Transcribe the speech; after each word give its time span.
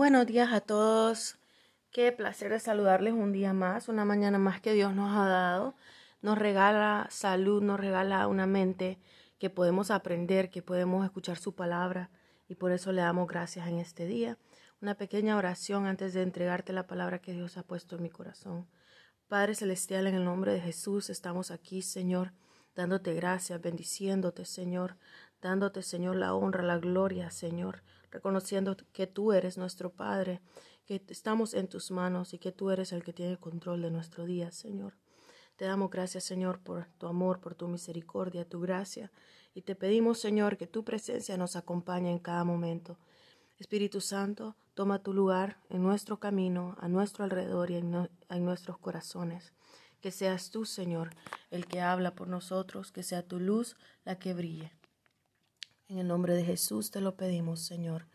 Buenos 0.00 0.26
días 0.26 0.50
a 0.54 0.62
todos. 0.62 1.36
Qué 1.90 2.10
placer 2.10 2.50
de 2.52 2.58
saludarles 2.58 3.12
un 3.12 3.32
día 3.32 3.52
más, 3.52 3.86
una 3.86 4.06
mañana 4.06 4.38
más 4.38 4.58
que 4.58 4.72
Dios 4.72 4.94
nos 4.94 5.14
ha 5.14 5.28
dado. 5.28 5.74
Nos 6.22 6.38
regala 6.38 7.06
salud, 7.10 7.62
nos 7.62 7.78
regala 7.78 8.26
una 8.26 8.46
mente 8.46 8.98
que 9.38 9.50
podemos 9.50 9.90
aprender, 9.90 10.48
que 10.48 10.62
podemos 10.62 11.04
escuchar 11.04 11.36
su 11.36 11.54
palabra 11.54 12.08
y 12.48 12.54
por 12.54 12.72
eso 12.72 12.92
le 12.92 13.02
damos 13.02 13.28
gracias 13.28 13.68
en 13.68 13.76
este 13.76 14.06
día. 14.06 14.38
Una 14.80 14.94
pequeña 14.94 15.36
oración 15.36 15.84
antes 15.84 16.14
de 16.14 16.22
entregarte 16.22 16.72
la 16.72 16.86
palabra 16.86 17.18
que 17.18 17.34
Dios 17.34 17.58
ha 17.58 17.62
puesto 17.62 17.96
en 17.96 18.02
mi 18.02 18.08
corazón. 18.08 18.66
Padre 19.28 19.54
Celestial, 19.54 20.06
en 20.06 20.14
el 20.14 20.24
nombre 20.24 20.54
de 20.54 20.62
Jesús, 20.62 21.10
estamos 21.10 21.50
aquí, 21.50 21.82
Señor, 21.82 22.32
dándote 22.74 23.12
gracias, 23.12 23.60
bendiciéndote, 23.60 24.46
Señor, 24.46 24.96
dándote, 25.42 25.82
Señor, 25.82 26.16
la 26.16 26.32
honra, 26.32 26.62
la 26.62 26.78
gloria, 26.78 27.30
Señor 27.30 27.82
reconociendo 28.10 28.76
que 28.92 29.06
tú 29.06 29.32
eres 29.32 29.58
nuestro 29.58 29.90
Padre, 29.90 30.40
que 30.86 31.02
estamos 31.08 31.54
en 31.54 31.68
tus 31.68 31.90
manos 31.90 32.34
y 32.34 32.38
que 32.38 32.52
tú 32.52 32.70
eres 32.70 32.92
el 32.92 33.04
que 33.04 33.12
tiene 33.12 33.36
control 33.36 33.82
de 33.82 33.90
nuestro 33.90 34.24
día, 34.24 34.50
Señor. 34.50 34.94
Te 35.56 35.66
damos 35.66 35.90
gracias, 35.90 36.24
Señor, 36.24 36.60
por 36.60 36.86
tu 36.98 37.06
amor, 37.06 37.40
por 37.40 37.54
tu 37.54 37.68
misericordia, 37.68 38.48
tu 38.48 38.60
gracia, 38.60 39.12
y 39.54 39.62
te 39.62 39.74
pedimos, 39.74 40.18
Señor, 40.18 40.56
que 40.56 40.66
tu 40.66 40.84
presencia 40.84 41.36
nos 41.36 41.54
acompañe 41.54 42.10
en 42.10 42.18
cada 42.18 42.44
momento. 42.44 42.98
Espíritu 43.58 44.00
Santo, 44.00 44.56
toma 44.74 45.02
tu 45.02 45.12
lugar 45.12 45.58
en 45.68 45.82
nuestro 45.82 46.18
camino, 46.18 46.76
a 46.80 46.88
nuestro 46.88 47.24
alrededor 47.24 47.70
y 47.70 47.76
en, 47.76 48.08
en 48.30 48.44
nuestros 48.44 48.78
corazones. 48.78 49.52
Que 50.00 50.10
seas 50.10 50.50
tú, 50.50 50.64
Señor, 50.64 51.10
el 51.50 51.66
que 51.66 51.82
habla 51.82 52.14
por 52.14 52.26
nosotros, 52.26 52.90
que 52.90 53.02
sea 53.02 53.22
tu 53.22 53.38
luz 53.38 53.76
la 54.04 54.18
que 54.18 54.32
brille. 54.32 54.72
En 55.90 55.98
el 55.98 56.06
nombre 56.06 56.36
de 56.36 56.44
Jesús 56.44 56.92
te 56.92 57.00
lo 57.00 57.16
pedimos, 57.16 57.58
Señor. 57.62 58.06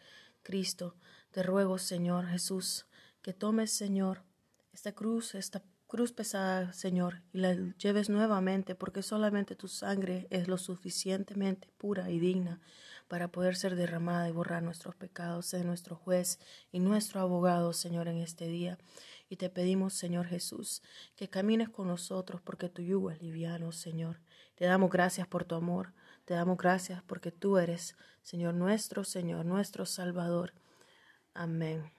Cristo, 0.43 0.95
te 1.31 1.43
ruego, 1.43 1.77
Señor 1.77 2.25
Jesús, 2.25 2.85
que 3.21 3.33
tomes, 3.33 3.69
Señor, 3.69 4.23
esta 4.71 4.93
cruz, 4.93 5.35
esta 5.35 5.61
cruz 5.85 6.13
pesada, 6.13 6.71
Señor, 6.71 7.23
y 7.33 7.39
la 7.39 7.53
lleves 7.77 8.09
nuevamente, 8.09 8.75
porque 8.75 9.01
solamente 9.01 9.57
tu 9.57 9.67
sangre 9.67 10.25
es 10.29 10.47
lo 10.47 10.57
suficientemente 10.57 11.67
pura 11.77 12.09
y 12.09 12.17
digna 12.17 12.61
para 13.09 13.27
poder 13.27 13.57
ser 13.57 13.75
derramada 13.75 14.29
y 14.29 14.31
borrar 14.31 14.63
nuestros 14.63 14.95
pecados. 14.95 15.47
Sé 15.47 15.65
nuestro 15.65 15.97
juez 15.97 16.39
y 16.71 16.79
nuestro 16.79 17.19
abogado, 17.19 17.73
Señor, 17.73 18.07
en 18.07 18.19
este 18.19 18.47
día. 18.47 18.77
Y 19.27 19.35
te 19.35 19.49
pedimos, 19.49 19.93
Señor 19.93 20.27
Jesús, 20.27 20.81
que 21.17 21.29
camines 21.29 21.67
con 21.67 21.89
nosotros, 21.89 22.39
porque 22.41 22.69
tu 22.69 22.81
yugo 22.81 23.11
es 23.11 23.21
liviano, 23.21 23.73
Señor. 23.73 24.21
Te 24.55 24.63
damos 24.63 24.89
gracias 24.89 25.27
por 25.27 25.43
tu 25.43 25.55
amor. 25.55 25.91
Te 26.25 26.33
damos 26.33 26.57
gracias 26.57 27.03
porque 27.03 27.31
tú 27.31 27.59
eres, 27.59 27.95
Señor 28.23 28.55
nuestro, 28.55 29.03
Señor 29.03 29.45
nuestro 29.45 29.85
Salvador. 29.85 30.53
Amén. 31.35 31.91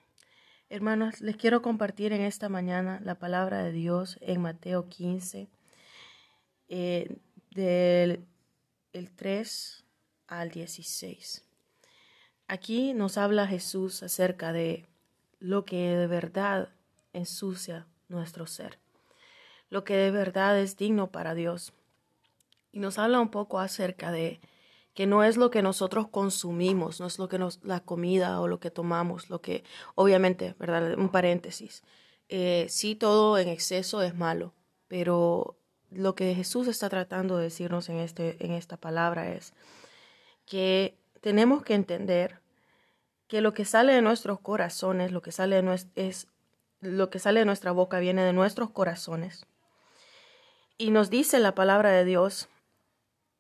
Hermanos, 0.68 1.20
les 1.20 1.36
quiero 1.36 1.62
compartir 1.62 2.12
en 2.12 2.22
esta 2.22 2.48
mañana 2.48 3.00
la 3.04 3.14
palabra 3.20 3.62
de 3.62 3.70
Dios 3.70 4.18
en 4.20 4.42
Mateo 4.42 4.88
15, 4.88 5.48
eh, 6.68 7.16
del 7.52 8.26
el 8.92 9.10
3 9.12 9.84
al 10.26 10.50
16. 10.50 11.44
Aquí 12.48 12.94
nos 12.94 13.18
habla 13.18 13.46
Jesús 13.46 14.02
acerca 14.02 14.52
de 14.52 14.86
lo 15.38 15.64
que 15.64 15.94
de 15.94 16.08
verdad 16.08 16.70
ensucia 17.12 17.86
nuestro 18.08 18.48
ser, 18.48 18.80
lo 19.70 19.84
que 19.84 19.94
de 19.94 20.10
verdad 20.10 20.58
es 20.58 20.76
digno 20.76 21.12
para 21.12 21.34
Dios 21.34 21.72
y 22.76 22.78
nos 22.78 22.98
habla 22.98 23.20
un 23.20 23.30
poco 23.30 23.58
acerca 23.58 24.12
de 24.12 24.38
que 24.92 25.06
no 25.06 25.24
es 25.24 25.38
lo 25.38 25.50
que 25.50 25.62
nosotros 25.62 26.08
consumimos, 26.08 27.00
no 27.00 27.06
es 27.06 27.18
lo 27.18 27.26
que 27.26 27.38
nos, 27.38 27.58
la 27.64 27.80
comida 27.80 28.38
o 28.38 28.48
lo 28.48 28.60
que 28.60 28.70
tomamos, 28.70 29.30
lo 29.30 29.40
que, 29.40 29.64
obviamente, 29.94 30.54
¿verdad? 30.58 30.98
Un 30.98 31.08
paréntesis. 31.08 31.82
Eh, 32.28 32.66
sí, 32.68 32.94
todo 32.94 33.38
en 33.38 33.48
exceso 33.48 34.02
es 34.02 34.14
malo, 34.14 34.52
pero 34.88 35.56
lo 35.90 36.14
que 36.14 36.34
Jesús 36.34 36.68
está 36.68 36.90
tratando 36.90 37.38
de 37.38 37.44
decirnos 37.44 37.88
en, 37.88 37.96
este, 37.96 38.44
en 38.44 38.52
esta 38.52 38.76
palabra 38.76 39.32
es 39.32 39.54
que 40.44 40.98
tenemos 41.22 41.62
que 41.62 41.72
entender 41.72 42.40
que 43.26 43.40
lo 43.40 43.54
que 43.54 43.64
sale 43.64 43.94
de 43.94 44.02
nuestros 44.02 44.38
corazones, 44.40 45.12
lo 45.12 45.22
que 45.22 45.32
sale 45.32 45.62
de, 45.62 45.80
es, 45.94 46.28
lo 46.82 47.08
que 47.08 47.20
sale 47.20 47.40
de 47.40 47.46
nuestra 47.46 47.72
boca 47.72 48.00
viene 48.00 48.22
de 48.22 48.34
nuestros 48.34 48.68
corazones. 48.68 49.46
Y 50.76 50.90
nos 50.90 51.08
dice 51.08 51.38
la 51.38 51.54
palabra 51.54 51.90
de 51.90 52.04
Dios 52.04 52.50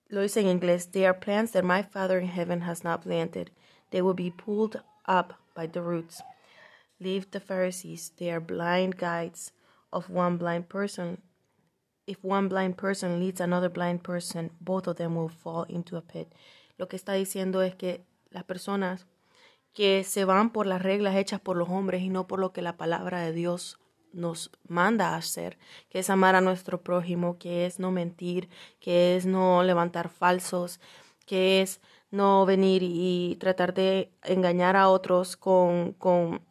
lo 0.08 0.20
dice 0.20 0.40
en 0.40 0.46
inglés, 0.46 0.90
they 0.90 1.04
are 1.04 1.18
plants 1.18 1.52
that 1.52 1.64
my 1.64 1.82
Father 1.82 2.18
in 2.18 2.28
heaven 2.28 2.62
has 2.62 2.84
not 2.84 3.02
planted. 3.02 3.50
They 3.90 4.02
will 4.02 4.14
be 4.14 4.30
pulled 4.30 4.80
up 5.06 5.34
by 5.54 5.66
the 5.66 5.82
roots. 5.82 6.22
Leave 7.00 7.30
the 7.30 7.40
Pharisees, 7.40 8.12
they 8.16 8.30
are 8.30 8.40
blind 8.40 8.96
guides 8.96 9.52
of 9.92 10.08
one 10.08 10.38
blind 10.38 10.68
person. 10.68 11.22
If 12.06 12.22
one 12.22 12.48
blind 12.48 12.76
person 12.76 13.18
leads 13.18 13.40
another 13.40 13.68
blind 13.68 14.02
person, 14.02 14.50
both 14.60 14.86
of 14.86 14.96
them 14.96 15.16
will 15.16 15.28
fall 15.28 15.64
into 15.68 15.96
a 15.96 16.02
pit. 16.02 16.32
Lo 16.78 16.86
que 16.86 16.96
está 16.96 17.14
diciendo 17.14 17.62
es 17.62 17.74
que 17.74 18.04
las 18.30 18.44
personas 18.44 19.06
que 19.74 20.04
se 20.04 20.24
van 20.24 20.50
por 20.50 20.66
las 20.66 20.82
reglas 20.82 21.16
hechas 21.16 21.40
por 21.40 21.56
los 21.56 21.68
hombres 21.68 22.02
y 22.02 22.08
no 22.08 22.26
por 22.26 22.38
lo 22.38 22.52
que 22.52 22.62
la 22.62 22.76
palabra 22.76 23.20
de 23.20 23.32
Dios 23.32 23.78
nos 24.16 24.50
manda 24.66 25.10
a 25.10 25.16
hacer, 25.16 25.58
que 25.90 26.00
es 26.00 26.10
amar 26.10 26.34
a 26.34 26.40
nuestro 26.40 26.82
prójimo, 26.82 27.38
que 27.38 27.66
es 27.66 27.78
no 27.78 27.92
mentir, 27.92 28.48
que 28.80 29.16
es 29.16 29.26
no 29.26 29.62
levantar 29.62 30.08
falsos, 30.08 30.80
que 31.26 31.62
es 31.62 31.80
no 32.10 32.46
venir 32.46 32.82
y 32.82 33.36
tratar 33.40 33.74
de 33.74 34.10
engañar 34.24 34.76
a 34.76 34.88
otros 34.88 35.36
con, 35.36 35.92
con, 35.92 36.42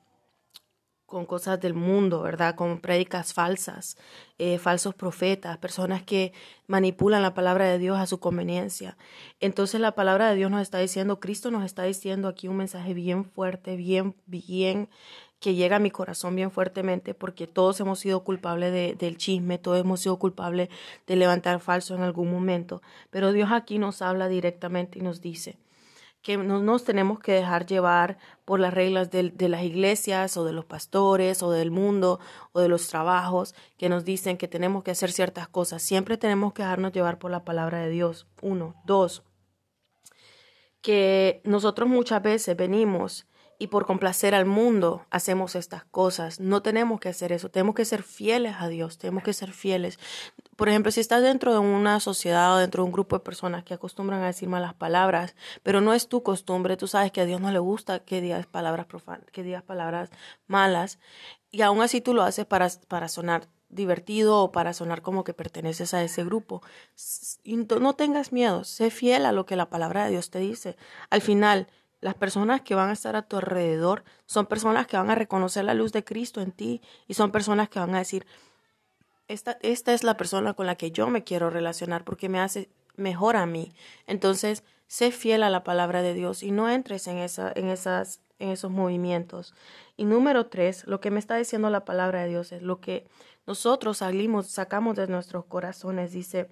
con 1.06 1.26
cosas 1.26 1.60
del 1.62 1.74
mundo, 1.74 2.22
¿verdad? 2.22 2.56
Con 2.56 2.80
prédicas 2.80 3.34
falsas, 3.34 3.98
eh, 4.40 4.58
falsos 4.58 4.96
profetas, 4.96 5.58
personas 5.58 6.04
que 6.04 6.34
manipulan 6.68 7.22
la 7.22 7.34
palabra 7.34 7.66
de 7.66 7.78
Dios 7.78 7.98
a 8.00 8.08
su 8.08 8.20
conveniencia. 8.20 8.98
Entonces 9.40 9.80
la 9.80 9.94
palabra 9.94 10.30
de 10.30 10.36
Dios 10.36 10.50
nos 10.52 10.62
está 10.62 10.80
diciendo, 10.80 11.20
Cristo 11.20 11.52
nos 11.52 11.64
está 11.64 11.84
diciendo 11.84 12.28
aquí 12.28 12.48
un 12.48 12.58
mensaje 12.58 12.94
bien 12.94 13.26
fuerte, 13.26 13.76
bien, 13.76 14.16
bien 14.26 14.90
que 15.40 15.54
llega 15.54 15.76
a 15.76 15.80
mi 15.80 15.92
corazón 15.92 16.36
bien 16.36 16.50
fuertemente 16.50 17.14
porque 17.14 17.46
todos 17.46 17.80
hemos 17.80 18.00
sido 18.00 18.24
culpables 18.24 18.72
de, 18.72 18.96
del 18.96 19.18
chisme, 19.18 19.60
todos 19.60 19.80
hemos 19.80 20.00
sido 20.00 20.18
culpables 20.18 20.70
de 21.06 21.16
levantar 21.16 21.60
falso 21.60 21.94
en 21.94 22.02
algún 22.02 22.32
momento, 22.32 22.82
pero 23.12 23.32
Dios 23.32 23.50
aquí 23.52 23.78
nos 23.78 24.02
habla 24.02 24.28
directamente 24.28 24.98
y 25.00 25.02
nos 25.04 25.22
dice 25.22 25.58
que 26.26 26.38
no 26.38 26.60
nos 26.60 26.84
tenemos 26.84 27.20
que 27.20 27.34
dejar 27.34 27.68
llevar 27.68 28.18
por 28.46 28.60
las 28.60 28.74
reglas 28.74 29.12
de, 29.12 29.30
de 29.30 29.48
las 29.48 29.62
iglesias 29.62 30.38
o 30.38 30.44
de 30.44 30.54
los 30.54 30.66
pastores 30.66 31.44
o 31.44 31.52
del 31.52 31.70
mundo 31.70 32.20
o 32.52 32.62
de 32.62 32.68
los 32.68 32.88
trabajos 32.88 33.54
que 33.78 33.90
nos 33.90 34.06
dicen 34.06 34.36
que 34.36 34.48
tenemos 34.48 34.84
que 34.84 34.90
hacer 34.90 35.12
ciertas 35.12 35.48
cosas. 35.48 35.84
Siempre 35.84 36.18
tenemos 36.18 36.54
que 36.54 36.64
dejarnos 36.64 36.94
llevar 36.94 37.20
por 37.20 37.30
la 37.30 37.46
palabra 37.46 37.78
de 37.82 37.92
Dios. 37.92 38.26
Uno. 38.42 38.74
Dos. 38.86 39.22
Que 40.82 41.42
nosotros 41.44 41.88
muchas 41.88 42.24
veces 42.24 42.58
venimos 42.58 43.28
y 43.58 43.68
por 43.68 43.86
complacer 43.86 44.36
al 44.36 44.46
mundo 44.46 45.06
hacemos 45.10 45.56
estas 45.56 45.86
cosas. 45.86 46.40
No 46.40 46.62
tenemos 46.62 47.00
que 47.00 47.10
hacer 47.10 47.32
eso, 47.32 47.50
tenemos 47.50 47.76
que 47.76 47.86
ser 47.86 48.04
fieles 48.04 48.56
a 48.60 48.68
Dios, 48.68 48.98
tenemos 48.98 49.24
que 49.24 49.34
ser 49.34 49.52
fieles. 49.52 50.00
Por 50.56 50.70
ejemplo, 50.70 50.92
si 50.92 51.00
estás 51.00 51.22
dentro 51.22 51.54
de 51.54 51.60
una 51.60 52.00
sociedad 52.00 52.56
o 52.56 52.58
dentro 52.58 52.84
de 52.84 52.88
un 52.88 52.92
grupo 52.94 53.18
de 53.18 53.24
personas 53.24 53.64
que 53.64 53.74
acostumbran 53.74 54.22
a 54.24 54.28
decir 54.28 54.50
malas 54.50 54.74
palabras, 54.74 55.36
pero 55.64 55.82
no 55.82 55.94
es 55.94 56.08
tu 56.08 56.24
costumbre, 56.24 56.78
tú 56.78 56.88
sabes 56.88 57.12
que 57.12 57.22
a 57.22 57.26
Dios 57.26 57.42
no 57.42 57.52
le 57.52 57.60
gusta 57.60 58.00
que 58.00 58.22
digas 58.22 58.46
palabras 58.46 58.86
profanas, 58.86 59.30
que 59.32 59.44
digas 59.44 59.64
palabras 59.64 60.10
malas, 60.48 61.00
y 61.52 61.62
aún 61.62 61.82
así 61.82 62.02
tú 62.02 62.14
lo 62.14 62.24
haces 62.24 62.46
para, 62.46 62.70
para 62.88 63.08
sonar 63.08 63.48
divertido 63.70 64.42
o 64.42 64.52
para 64.52 64.74
sonar 64.74 65.02
como 65.02 65.24
que 65.24 65.34
perteneces 65.34 65.94
a 65.94 66.04
ese 66.04 66.24
grupo. 66.24 66.62
No 67.46 67.94
tengas 67.94 68.32
miedo, 68.32 68.64
sé 68.64 68.90
fiel 68.90 69.26
a 69.26 69.32
lo 69.32 69.46
que 69.46 69.56
la 69.56 69.70
palabra 69.70 70.06
de 70.06 70.12
Dios 70.12 70.30
te 70.30 70.40
dice. 70.40 70.78
Al 71.10 71.22
final, 71.22 71.68
las 72.02 72.16
personas 72.16 72.62
que 72.62 72.76
van 72.76 72.90
a 72.90 72.94
estar 72.94 73.16
a 73.16 73.24
tu 73.24 73.38
alrededor 73.38 74.04
son 74.26 74.46
personas 74.46 74.88
que 74.88 74.98
van 74.98 75.10
a 75.10 75.16
reconocer 75.16 75.66
la 75.66 75.74
luz 75.74 75.92
de 75.92 76.04
Cristo 76.04 76.42
en 76.42 76.52
ti 76.52 76.82
y 77.08 77.14
son 77.14 77.32
personas 77.32 77.70
que 77.70 77.80
van 77.80 77.96
a 77.96 78.00
decir, 78.00 78.26
esta, 79.28 79.58
esta 79.62 79.94
es 79.94 80.04
la 80.04 80.18
persona 80.18 80.54
con 80.54 80.68
la 80.68 80.76
que 80.76 80.92
yo 80.92 81.10
me 81.10 81.24
quiero 81.24 81.50
relacionar 81.50 82.04
porque 82.04 82.30
me 82.30 82.40
hace 82.40 82.70
mejor 82.96 83.36
a 83.36 83.46
mí. 83.46 83.74
Entonces, 84.08 84.64
sé 84.88 85.12
fiel 85.12 85.44
a 85.44 85.50
la 85.50 85.64
palabra 85.64 86.02
de 86.02 86.14
Dios 86.14 86.44
y 86.44 86.52
no 86.52 86.70
entres 86.70 87.08
en, 87.08 87.18
esa, 87.18 87.52
en, 87.56 87.70
esas, 87.70 88.22
en 88.40 88.50
esos 88.50 88.72
movimientos. 88.72 89.54
Y 89.98 90.06
número 90.06 90.48
tres, 90.48 90.86
lo 90.86 91.00
que 91.00 91.12
me 91.12 91.20
está 91.20 91.36
diciendo 91.36 91.70
la 91.70 91.86
palabra 91.86 92.22
de 92.22 92.30
Dios 92.30 92.52
es 92.52 92.62
lo 92.62 92.82
que 92.82 93.08
nosotros 93.48 93.98
salimos, 93.98 94.48
sacamos 94.48 94.96
de 94.96 95.08
nuestros 95.08 95.46
corazones. 95.46 96.12
Dice, 96.12 96.50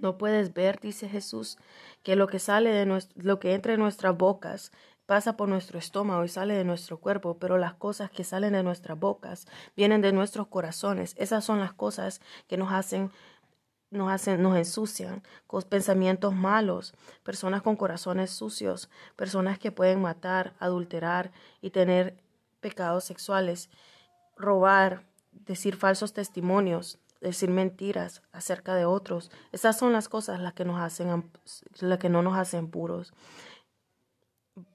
no 0.00 0.18
puedes 0.18 0.54
ver, 0.54 0.80
dice 0.80 1.08
Jesús, 1.08 1.58
que 2.02 2.16
lo 2.16 2.26
que 2.26 2.38
sale 2.38 2.70
de 2.70 2.86
nuestro, 2.86 3.22
lo 3.22 3.38
que 3.38 3.54
entra 3.54 3.74
en 3.74 3.80
nuestras 3.80 4.16
bocas 4.16 4.72
pasa 5.06 5.36
por 5.36 5.48
nuestro 5.48 5.78
estómago 5.78 6.24
y 6.24 6.28
sale 6.28 6.54
de 6.54 6.64
nuestro 6.64 6.98
cuerpo, 6.98 7.38
pero 7.38 7.56
las 7.56 7.74
cosas 7.74 8.10
que 8.10 8.24
salen 8.24 8.52
de 8.52 8.62
nuestras 8.62 8.98
bocas 8.98 9.46
vienen 9.74 10.02
de 10.02 10.12
nuestros 10.12 10.48
corazones. 10.48 11.14
Esas 11.16 11.44
son 11.44 11.60
las 11.60 11.72
cosas 11.72 12.20
que 12.46 12.56
nos 12.58 12.72
hacen 12.72 13.10
nos 13.90 14.12
hacen, 14.12 14.42
nos 14.42 14.56
ensucian 14.56 15.22
con 15.46 15.62
pensamientos 15.62 16.34
malos, 16.34 16.92
personas 17.22 17.62
con 17.62 17.76
corazones 17.76 18.30
sucios, 18.30 18.90
personas 19.16 19.58
que 19.58 19.72
pueden 19.72 20.02
matar, 20.02 20.52
adulterar 20.58 21.32
y 21.62 21.70
tener 21.70 22.18
pecados 22.60 23.04
sexuales, 23.04 23.70
robar, 24.36 25.04
decir 25.32 25.76
falsos 25.76 26.12
testimonios, 26.12 26.98
decir 27.20 27.50
mentiras 27.50 28.22
acerca 28.32 28.74
de 28.74 28.84
otros. 28.84 29.30
Esas 29.52 29.78
son 29.78 29.92
las 29.92 30.08
cosas 30.08 30.40
las 30.40 30.54
que 30.54 30.64
nos 30.64 30.80
hacen 30.80 31.30
las 31.80 31.98
que 31.98 32.08
no 32.08 32.22
nos 32.22 32.36
hacen 32.36 32.70
puros. 32.70 33.12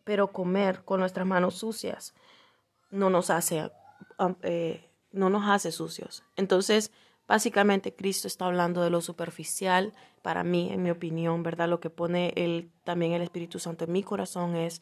Pero 0.04 0.32
comer 0.32 0.84
con 0.84 1.00
nuestras 1.00 1.26
manos 1.26 1.56
sucias 1.56 2.14
no 2.90 3.10
nos 3.10 3.30
hace 3.30 3.72
eh, 4.44 4.90
no 5.12 5.30
nos 5.30 5.48
hace 5.48 5.72
sucios. 5.72 6.24
Entonces, 6.36 6.92
básicamente 7.28 7.94
Cristo 7.94 8.28
está 8.28 8.46
hablando 8.46 8.82
de 8.82 8.90
lo 8.90 9.02
superficial 9.02 9.94
para 10.22 10.44
mí, 10.44 10.70
en 10.72 10.84
mi 10.84 10.90
opinión, 10.90 11.44
¿verdad? 11.44 11.70
Lo 11.70 11.80
que 11.80 11.90
pone 11.90 12.34
el, 12.36 12.72
también 12.84 13.12
el 13.14 13.22
Espíritu 13.22 13.60
Santo 13.60 13.86
en 13.86 13.92
mi 13.92 14.04
corazón 14.04 14.56
es 14.56 14.82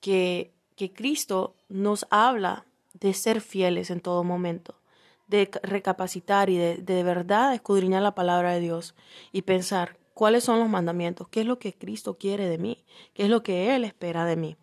que, 0.00 0.54
que 0.76 0.92
Cristo 0.92 1.56
nos 1.68 2.06
habla 2.10 2.64
de 2.94 3.12
ser 3.14 3.40
fieles 3.40 3.90
en 3.90 4.00
todo 4.00 4.24
momento 4.24 4.80
de 5.30 5.50
recapacitar 5.62 6.50
y 6.50 6.58
de, 6.58 6.76
de 6.76 7.02
verdad 7.02 7.54
escudriñar 7.54 8.02
la 8.02 8.14
palabra 8.14 8.52
de 8.52 8.60
Dios 8.60 8.94
y 9.32 9.42
pensar 9.42 9.96
cuáles 10.12 10.44
son 10.44 10.58
los 10.58 10.68
mandamientos, 10.68 11.28
qué 11.28 11.40
es 11.40 11.46
lo 11.46 11.58
que 11.58 11.72
Cristo 11.72 12.18
quiere 12.18 12.48
de 12.48 12.58
mí, 12.58 12.84
qué 13.14 13.24
es 13.24 13.30
lo 13.30 13.42
que 13.42 13.74
Él 13.74 13.84
espera 13.84 14.24
de 14.26 14.36
mí. 14.36 14.56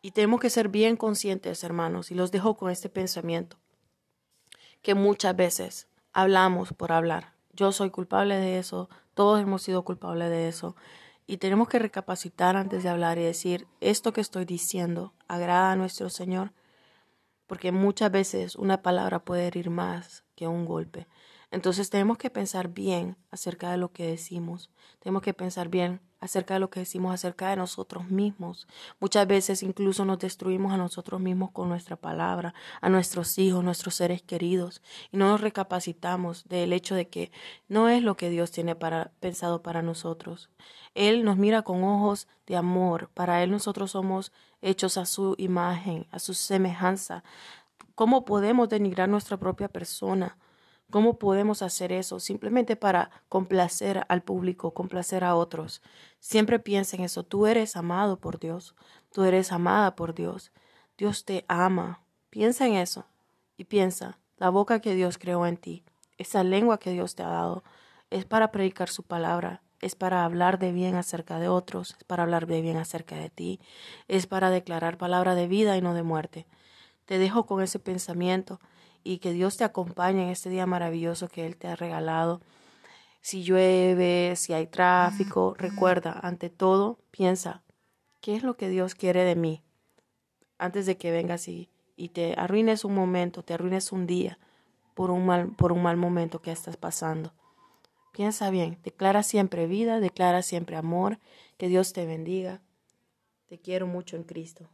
Y 0.00 0.12
tenemos 0.12 0.40
que 0.40 0.50
ser 0.50 0.68
bien 0.68 0.96
conscientes, 0.96 1.64
hermanos, 1.64 2.10
y 2.10 2.14
los 2.14 2.30
dejo 2.30 2.56
con 2.56 2.70
este 2.70 2.88
pensamiento, 2.88 3.56
que 4.82 4.94
muchas 4.94 5.34
veces 5.34 5.88
hablamos 6.12 6.72
por 6.72 6.92
hablar. 6.92 7.32
Yo 7.52 7.72
soy 7.72 7.90
culpable 7.90 8.36
de 8.36 8.58
eso, 8.58 8.88
todos 9.14 9.40
hemos 9.40 9.62
sido 9.62 9.82
culpables 9.84 10.30
de 10.30 10.46
eso. 10.46 10.76
Y 11.26 11.38
tenemos 11.38 11.68
que 11.68 11.80
recapacitar 11.80 12.56
antes 12.56 12.84
de 12.84 12.88
hablar 12.88 13.18
y 13.18 13.22
decir, 13.22 13.66
esto 13.80 14.12
que 14.12 14.20
estoy 14.20 14.44
diciendo 14.44 15.12
agrada 15.26 15.72
a 15.72 15.76
nuestro 15.76 16.08
Señor 16.08 16.52
porque 17.48 17.72
muchas 17.72 18.12
veces 18.12 18.54
una 18.54 18.82
palabra 18.82 19.24
puede 19.24 19.48
herir 19.48 19.70
más 19.70 20.24
que 20.38 20.46
un 20.46 20.64
golpe. 20.64 21.08
Entonces 21.50 21.90
tenemos 21.90 22.16
que 22.16 22.30
pensar 22.30 22.68
bien 22.68 23.16
acerca 23.32 23.72
de 23.72 23.76
lo 23.76 23.90
que 23.90 24.06
decimos, 24.06 24.70
tenemos 25.00 25.22
que 25.22 25.34
pensar 25.34 25.68
bien 25.68 26.00
acerca 26.20 26.54
de 26.54 26.60
lo 26.60 26.70
que 26.70 26.80
decimos 26.80 27.12
acerca 27.12 27.50
de 27.50 27.56
nosotros 27.56 28.08
mismos. 28.08 28.68
Muchas 29.00 29.26
veces 29.26 29.64
incluso 29.64 30.04
nos 30.04 30.20
destruimos 30.20 30.72
a 30.72 30.76
nosotros 30.76 31.20
mismos 31.20 31.50
con 31.50 31.68
nuestra 31.68 31.96
palabra, 31.96 32.54
a 32.80 32.88
nuestros 32.88 33.36
hijos, 33.38 33.64
nuestros 33.64 33.96
seres 33.96 34.22
queridos, 34.22 34.80
y 35.10 35.16
no 35.16 35.28
nos 35.28 35.40
recapacitamos 35.40 36.44
del 36.48 36.72
hecho 36.72 36.94
de 36.94 37.08
que 37.08 37.32
no 37.66 37.88
es 37.88 38.02
lo 38.02 38.16
que 38.16 38.30
Dios 38.30 38.52
tiene 38.52 38.76
pensado 38.76 39.62
para 39.62 39.82
nosotros. 39.82 40.50
Él 40.94 41.24
nos 41.24 41.36
mira 41.36 41.62
con 41.62 41.82
ojos 41.82 42.28
de 42.46 42.56
amor, 42.56 43.10
para 43.14 43.42
Él 43.42 43.50
nosotros 43.50 43.90
somos 43.90 44.32
hechos 44.62 44.98
a 44.98 45.04
su 45.04 45.34
imagen, 45.38 46.06
a 46.12 46.20
su 46.20 46.34
semejanza. 46.34 47.24
¿Cómo 47.98 48.24
podemos 48.24 48.68
denigrar 48.68 49.08
nuestra 49.08 49.38
propia 49.38 49.66
persona? 49.66 50.38
¿Cómo 50.88 51.18
podemos 51.18 51.62
hacer 51.62 51.90
eso? 51.90 52.20
Simplemente 52.20 52.76
para 52.76 53.10
complacer 53.28 54.06
al 54.08 54.22
público, 54.22 54.72
complacer 54.72 55.24
a 55.24 55.34
otros. 55.34 55.82
Siempre 56.20 56.60
piensa 56.60 56.96
en 56.96 57.02
eso. 57.02 57.24
Tú 57.24 57.48
eres 57.48 57.74
amado 57.74 58.20
por 58.20 58.38
Dios. 58.38 58.76
Tú 59.10 59.24
eres 59.24 59.50
amada 59.50 59.96
por 59.96 60.14
Dios. 60.14 60.52
Dios 60.96 61.24
te 61.24 61.44
ama. 61.48 62.04
Piensa 62.30 62.68
en 62.68 62.74
eso. 62.74 63.04
Y 63.56 63.64
piensa, 63.64 64.20
la 64.36 64.50
boca 64.50 64.80
que 64.80 64.94
Dios 64.94 65.18
creó 65.18 65.44
en 65.44 65.56
ti, 65.56 65.82
esa 66.18 66.44
lengua 66.44 66.78
que 66.78 66.92
Dios 66.92 67.16
te 67.16 67.24
ha 67.24 67.28
dado, 67.28 67.64
es 68.10 68.24
para 68.26 68.52
predicar 68.52 68.90
su 68.90 69.02
palabra, 69.02 69.60
es 69.80 69.96
para 69.96 70.24
hablar 70.24 70.60
de 70.60 70.70
bien 70.70 70.94
acerca 70.94 71.40
de 71.40 71.48
otros, 71.48 71.96
es 71.98 72.04
para 72.04 72.22
hablar 72.22 72.46
de 72.46 72.60
bien 72.60 72.76
acerca 72.76 73.16
de 73.16 73.28
ti, 73.28 73.58
es 74.06 74.28
para 74.28 74.50
declarar 74.50 74.98
palabra 74.98 75.34
de 75.34 75.48
vida 75.48 75.76
y 75.76 75.82
no 75.82 75.94
de 75.94 76.04
muerte. 76.04 76.46
Te 77.08 77.18
dejo 77.18 77.46
con 77.46 77.62
ese 77.62 77.78
pensamiento 77.78 78.60
y 79.02 79.16
que 79.16 79.32
Dios 79.32 79.56
te 79.56 79.64
acompañe 79.64 80.24
en 80.24 80.28
este 80.28 80.50
día 80.50 80.66
maravilloso 80.66 81.28
que 81.28 81.46
Él 81.46 81.56
te 81.56 81.66
ha 81.66 81.74
regalado. 81.74 82.42
Si 83.22 83.42
llueve, 83.42 84.36
si 84.36 84.52
hay 84.52 84.66
tráfico, 84.66 85.54
recuerda, 85.56 86.20
ante 86.22 86.50
todo, 86.50 86.98
piensa, 87.10 87.62
¿qué 88.20 88.36
es 88.36 88.42
lo 88.42 88.58
que 88.58 88.68
Dios 88.68 88.94
quiere 88.94 89.24
de 89.24 89.36
mí? 89.36 89.64
Antes 90.58 90.84
de 90.84 90.98
que 90.98 91.10
vengas 91.10 91.48
y, 91.48 91.70
y 91.96 92.10
te 92.10 92.34
arruines 92.36 92.84
un 92.84 92.94
momento, 92.94 93.42
te 93.42 93.54
arruines 93.54 93.90
un 93.90 94.06
día 94.06 94.38
por 94.92 95.10
un 95.10 95.24
mal, 95.24 95.48
por 95.52 95.72
un 95.72 95.82
mal 95.82 95.96
momento 95.96 96.42
que 96.42 96.52
estás 96.52 96.76
pasando. 96.76 97.32
Piensa 98.12 98.50
bien, 98.50 98.80
declara 98.82 99.22
siempre 99.22 99.66
vida, 99.66 99.98
declara 99.98 100.42
siempre 100.42 100.76
amor, 100.76 101.18
que 101.56 101.68
Dios 101.68 101.94
te 101.94 102.04
bendiga. 102.04 102.60
Te 103.46 103.58
quiero 103.58 103.86
mucho 103.86 104.14
en 104.16 104.24
Cristo. 104.24 104.68